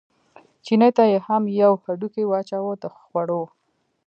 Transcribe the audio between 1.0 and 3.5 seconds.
یې هم یو هډوکی واچاوه د خوړو.